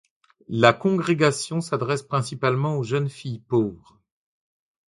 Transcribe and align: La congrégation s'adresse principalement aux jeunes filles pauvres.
La 0.49 0.73
congrégation 0.73 1.61
s'adresse 1.61 2.01
principalement 2.01 2.75
aux 2.75 2.81
jeunes 2.83 3.07
filles 3.07 3.37
pauvres. 3.47 3.99